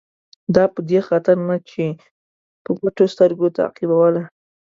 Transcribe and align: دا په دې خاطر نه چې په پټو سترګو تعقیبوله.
دا 0.55 0.63
په 0.73 0.79
دې 0.89 0.99
خاطر 1.07 1.35
نه 1.49 1.57
چې 1.69 1.83
په 2.63 2.71
پټو 2.79 3.05
سترګو 3.13 3.47
تعقیبوله. 3.57 4.21